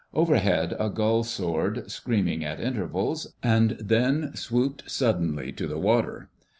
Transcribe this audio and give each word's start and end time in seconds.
Overhead 0.15 0.75
a 0.79 0.89
gull 0.89 1.23
soared, 1.23 1.91
screaming 1.91 2.43
at 2.43 2.59
intervals, 2.59 3.35
and 3.43 3.77
then 3.79 4.33
swooped 4.35 4.89
suddenly 4.89 5.51
to 5.51 5.67
the 5.67 5.77
water. 5.77 6.31